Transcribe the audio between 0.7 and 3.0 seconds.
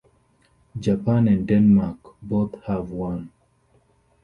Japan and Denmark both have